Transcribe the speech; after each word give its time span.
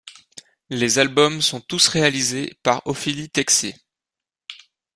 Les 0.71 0.97
albums 0.97 1.43
sont 1.43 1.61
tous 1.61 1.87
réalisés 1.87 2.57
par 2.63 2.81
Ophélie 2.87 3.29
Texier. 3.29 3.75